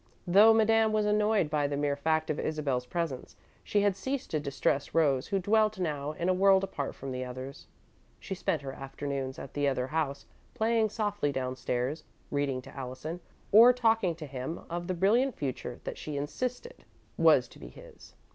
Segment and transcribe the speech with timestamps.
[0.25, 4.39] Though Madame was annoyed by the mere fact of Isabel's presence, she had ceased to
[4.39, 7.67] distress Rose, who dwelt now in a world apart from the others.
[8.19, 10.25] She spent her afternoons at the other house,
[10.55, 13.19] playing softly downstairs, reading to Allison,
[13.51, 16.83] or talking to him of the brilliant future that she insisted
[17.15, 18.15] was to be his.